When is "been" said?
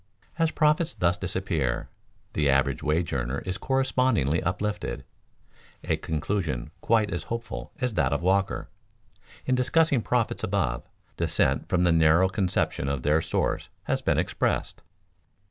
14.01-14.17